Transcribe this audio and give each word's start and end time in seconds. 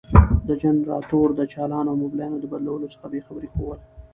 د 0.47 0.49
جنراتور 0.61 1.27
د 1.39 1.41
چالان 1.53 1.85
او 1.91 1.95
مبلينو 2.03 2.35
د 2.39 2.45
بدلولو 2.51 2.87
څخه 2.93 3.05
بې 3.11 3.19
خبري 3.27 3.47
ښوول. 3.53 3.79